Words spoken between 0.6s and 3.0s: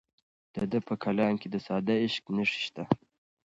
ده په کلام کې د ساده عشق نښې شته.